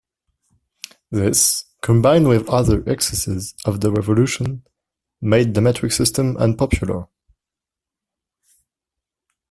[1.11, 4.65] This, combined with other excesses of the Revolution
[5.21, 7.05] made the metric system unpopular.